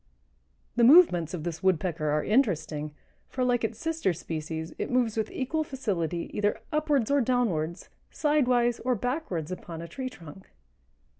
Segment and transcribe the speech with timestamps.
[0.77, 2.91] The movements of this Woodpecker are interesting,
[3.29, 8.79] for, like its sister species, it moves with equal facility either upwards or downwards, sidewise
[8.79, 10.49] or backwards upon a tree trunk.